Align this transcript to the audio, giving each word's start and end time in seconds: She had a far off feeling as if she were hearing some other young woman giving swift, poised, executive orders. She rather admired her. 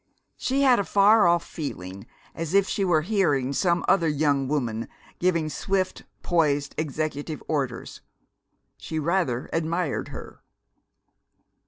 She 0.35 0.63
had 0.63 0.79
a 0.79 0.83
far 0.83 1.27
off 1.27 1.45
feeling 1.45 2.07
as 2.33 2.55
if 2.55 2.67
she 2.67 2.83
were 2.83 3.03
hearing 3.03 3.53
some 3.53 3.85
other 3.87 4.07
young 4.07 4.47
woman 4.47 4.87
giving 5.19 5.47
swift, 5.47 6.05
poised, 6.23 6.73
executive 6.75 7.43
orders. 7.47 8.01
She 8.77 8.97
rather 8.97 9.47
admired 9.53 10.07
her. 10.07 10.41